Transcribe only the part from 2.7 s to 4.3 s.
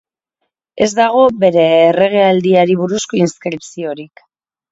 buruzko inskripziorik.